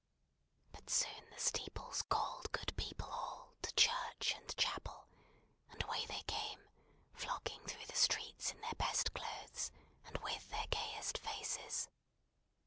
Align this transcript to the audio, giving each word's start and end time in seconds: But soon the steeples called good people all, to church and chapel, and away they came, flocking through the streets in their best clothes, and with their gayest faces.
But 0.71 0.89
soon 0.89 1.29
the 1.31 1.37
steeples 1.39 2.01
called 2.01 2.51
good 2.51 2.75
people 2.75 3.07
all, 3.11 3.53
to 3.61 3.71
church 3.75 4.33
and 4.35 4.57
chapel, 4.57 5.07
and 5.69 5.83
away 5.83 6.07
they 6.07 6.23
came, 6.25 6.61
flocking 7.13 7.61
through 7.67 7.85
the 7.85 7.93
streets 7.95 8.49
in 8.51 8.59
their 8.61 8.73
best 8.79 9.13
clothes, 9.13 9.71
and 10.07 10.17
with 10.23 10.49
their 10.49 10.65
gayest 10.71 11.19
faces. 11.19 11.87